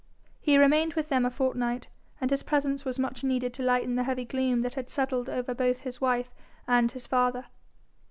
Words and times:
He 0.39 0.57
remained 0.57 0.95
with 0.95 1.09
them 1.09 1.25
a 1.27 1.29
fortnight, 1.29 1.87
and 2.19 2.31
his 2.31 2.41
presence 2.41 2.83
was 2.83 2.97
much 2.97 3.23
needed 3.23 3.53
to 3.53 3.61
lighten 3.61 3.93
the 3.93 4.03
heavy 4.03 4.25
gloom 4.25 4.63
that 4.63 4.73
had 4.73 4.89
settled 4.89 5.29
over 5.29 5.53
both 5.53 5.81
his 5.81 6.01
wife 6.01 6.33
and 6.67 6.91
his 6.91 7.05
father. 7.05 7.45